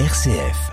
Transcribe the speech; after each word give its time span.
RCF. 0.00 0.72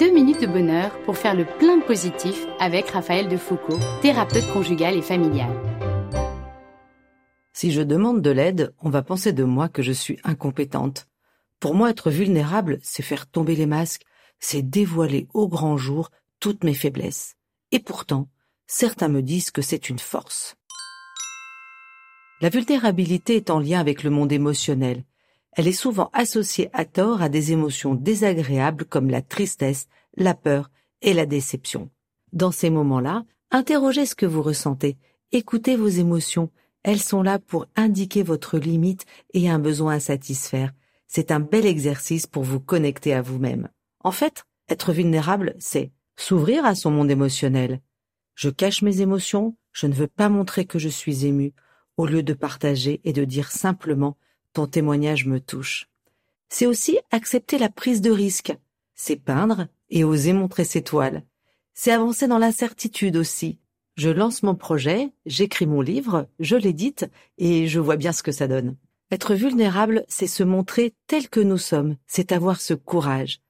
Deux 0.00 0.10
minutes 0.10 0.40
de 0.40 0.46
bonheur 0.46 0.98
pour 1.04 1.18
faire 1.18 1.34
le 1.34 1.44
plein 1.44 1.76
de 1.76 1.84
positif 1.84 2.46
avec 2.58 2.88
Raphaël 2.88 3.28
de 3.28 3.36
Foucault, 3.36 3.78
thérapeute 4.00 4.50
conjugal 4.54 4.96
et 4.96 5.02
familial. 5.02 5.50
Si 7.52 7.72
je 7.72 7.82
demande 7.82 8.22
de 8.22 8.30
l'aide, 8.30 8.72
on 8.80 8.88
va 8.88 9.02
penser 9.02 9.34
de 9.34 9.44
moi 9.44 9.68
que 9.68 9.82
je 9.82 9.92
suis 9.92 10.18
incompétente. 10.24 11.08
Pour 11.60 11.74
moi, 11.74 11.90
être 11.90 12.10
vulnérable, 12.10 12.78
c'est 12.82 13.02
faire 13.02 13.26
tomber 13.26 13.54
les 13.54 13.66
masques, 13.66 14.04
c'est 14.40 14.62
dévoiler 14.62 15.28
au 15.34 15.46
grand 15.46 15.76
jour 15.76 16.10
toutes 16.40 16.64
mes 16.64 16.72
faiblesses. 16.72 17.34
Et 17.70 17.80
pourtant, 17.80 18.30
certains 18.66 19.08
me 19.08 19.20
disent 19.20 19.50
que 19.50 19.60
c'est 19.60 19.90
une 19.90 19.98
force. 19.98 20.56
La 22.42 22.48
vulnérabilité 22.48 23.36
est 23.36 23.50
en 23.50 23.60
lien 23.60 23.78
avec 23.78 24.02
le 24.02 24.10
monde 24.10 24.32
émotionnel. 24.32 25.04
Elle 25.52 25.68
est 25.68 25.72
souvent 25.72 26.10
associée 26.12 26.70
à 26.72 26.84
tort 26.84 27.22
à 27.22 27.28
des 27.28 27.52
émotions 27.52 27.94
désagréables 27.94 28.84
comme 28.84 29.10
la 29.10 29.22
tristesse, 29.22 29.86
la 30.16 30.34
peur 30.34 30.68
et 31.02 31.14
la 31.14 31.24
déception. 31.24 31.88
Dans 32.32 32.50
ces 32.50 32.68
moments-là, 32.68 33.24
interrogez 33.52 34.06
ce 34.06 34.16
que 34.16 34.26
vous 34.26 34.42
ressentez, 34.42 34.96
écoutez 35.30 35.76
vos 35.76 35.86
émotions, 35.86 36.50
elles 36.82 36.98
sont 36.98 37.22
là 37.22 37.38
pour 37.38 37.66
indiquer 37.76 38.24
votre 38.24 38.58
limite 38.58 39.06
et 39.34 39.48
un 39.48 39.60
besoin 39.60 39.94
à 39.94 40.00
satisfaire. 40.00 40.72
C'est 41.06 41.30
un 41.30 41.38
bel 41.38 41.64
exercice 41.64 42.26
pour 42.26 42.42
vous 42.42 42.58
connecter 42.58 43.14
à 43.14 43.22
vous-même. 43.22 43.68
En 44.00 44.10
fait, 44.10 44.42
être 44.68 44.92
vulnérable, 44.92 45.54
c'est 45.60 45.92
s'ouvrir 46.16 46.64
à 46.64 46.74
son 46.74 46.90
monde 46.90 47.12
émotionnel. 47.12 47.80
Je 48.34 48.50
cache 48.50 48.82
mes 48.82 49.00
émotions, 49.00 49.56
je 49.70 49.86
ne 49.86 49.94
veux 49.94 50.08
pas 50.08 50.28
montrer 50.28 50.64
que 50.64 50.80
je 50.80 50.88
suis 50.88 51.24
ému, 51.24 51.54
au 51.96 52.06
lieu 52.06 52.22
de 52.22 52.34
partager 52.34 53.00
et 53.04 53.12
de 53.12 53.24
dire 53.24 53.50
simplement 53.50 54.16
ton 54.52 54.66
témoignage 54.66 55.26
me 55.26 55.40
touche. 55.40 55.88
C'est 56.48 56.66
aussi 56.66 56.98
accepter 57.10 57.58
la 57.58 57.68
prise 57.68 58.00
de 58.00 58.10
risque, 58.10 58.54
c'est 58.94 59.16
peindre 59.16 59.68
et 59.90 60.04
oser 60.04 60.32
montrer 60.32 60.64
ses 60.64 60.82
toiles. 60.82 61.22
C'est 61.74 61.92
avancer 61.92 62.26
dans 62.28 62.38
l'incertitude 62.38 63.16
aussi. 63.16 63.58
Je 63.96 64.10
lance 64.10 64.42
mon 64.42 64.54
projet, 64.54 65.12
j'écris 65.26 65.66
mon 65.66 65.80
livre, 65.80 66.28
je 66.38 66.56
l'édite 66.56 67.06
et 67.38 67.68
je 67.68 67.80
vois 67.80 67.96
bien 67.96 68.12
ce 68.12 68.22
que 68.22 68.32
ça 68.32 68.48
donne. 68.48 68.76
Être 69.10 69.34
vulnérable, 69.34 70.04
c'est 70.08 70.26
se 70.26 70.42
montrer 70.42 70.94
tel 71.06 71.28
que 71.28 71.40
nous 71.40 71.58
sommes, 71.58 71.96
c'est 72.06 72.32
avoir 72.32 72.60
ce 72.60 72.72
courage. 72.72 73.40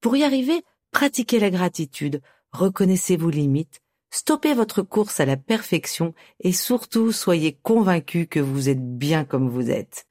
Pour 0.00 0.16
y 0.16 0.24
arriver, 0.24 0.62
pratiquez 0.90 1.38
la 1.38 1.50
gratitude, 1.50 2.22
reconnaissez 2.52 3.18
vos 3.18 3.28
limites, 3.28 3.81
Stoppez 4.14 4.52
votre 4.52 4.82
course 4.82 5.20
à 5.20 5.24
la 5.24 5.38
perfection 5.38 6.12
et 6.38 6.52
surtout 6.52 7.12
soyez 7.12 7.58
convaincus 7.62 8.26
que 8.28 8.40
vous 8.40 8.68
êtes 8.68 8.98
bien 8.98 9.24
comme 9.24 9.48
vous 9.48 9.70
êtes. 9.70 10.06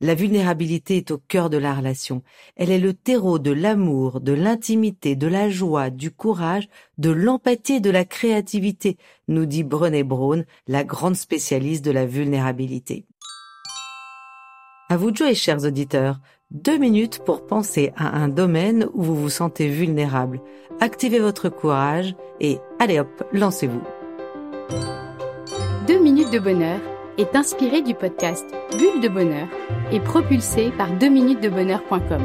La 0.00 0.14
vulnérabilité 0.14 0.98
est 0.98 1.10
au 1.10 1.18
cœur 1.18 1.50
de 1.50 1.56
la 1.56 1.74
relation. 1.74 2.22
Elle 2.54 2.70
est 2.70 2.78
le 2.78 2.94
terreau 2.94 3.40
de 3.40 3.50
l'amour, 3.50 4.20
de 4.20 4.32
l'intimité, 4.32 5.16
de 5.16 5.26
la 5.26 5.50
joie, 5.50 5.90
du 5.90 6.12
courage, 6.12 6.68
de 6.96 7.10
l'empathie 7.10 7.74
et 7.74 7.80
de 7.80 7.90
la 7.90 8.04
créativité, 8.04 8.98
nous 9.26 9.46
dit 9.46 9.64
Brené 9.64 10.04
Brown, 10.04 10.46
la 10.68 10.84
grande 10.84 11.16
spécialiste 11.16 11.84
de 11.84 11.90
la 11.90 12.06
vulnérabilité. 12.06 13.04
À 14.90 14.96
vous 14.96 15.12
de 15.12 15.16
jouer, 15.16 15.34
chers 15.36 15.64
auditeurs. 15.64 16.18
Deux 16.50 16.76
minutes 16.76 17.20
pour 17.24 17.46
penser 17.46 17.92
à 17.96 18.20
un 18.20 18.26
domaine 18.26 18.88
où 18.92 19.04
vous 19.04 19.14
vous 19.14 19.30
sentez 19.30 19.68
vulnérable. 19.68 20.40
Activez 20.80 21.20
votre 21.20 21.48
courage 21.48 22.16
et 22.40 22.58
allez 22.80 22.98
hop, 22.98 23.22
lancez-vous. 23.32 23.82
Deux 25.86 26.00
minutes 26.02 26.32
de 26.32 26.40
bonheur 26.40 26.80
est 27.18 27.36
inspiré 27.36 27.82
du 27.82 27.94
podcast 27.94 28.44
Bulle 28.72 29.00
de 29.00 29.08
bonheur 29.08 29.46
et 29.92 30.00
propulsé 30.00 30.72
par 30.76 30.92
2minutesdebonheur.com. 30.98 32.22